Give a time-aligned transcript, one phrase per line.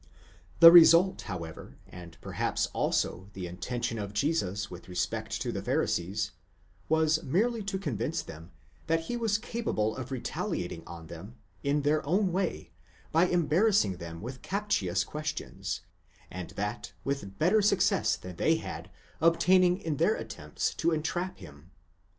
[0.55, 5.61] 2° The result, however, and perhaps also the intention of Jesus with respect to the
[5.61, 6.31] Pharisees,
[6.89, 8.49] was merely to convince them
[8.87, 12.71] that he was capable of retaliating on them, in their own way,
[13.11, 15.81] by embarrassing them with captious questions,
[16.31, 18.89] and that with better success than they had
[19.21, 21.69] obtained in their attempts to entrap him.